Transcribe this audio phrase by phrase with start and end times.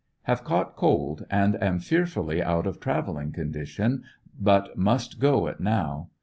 [0.23, 4.03] Have caught cold and am fearfully out of traveling condition,
[4.39, 6.09] but must go it now.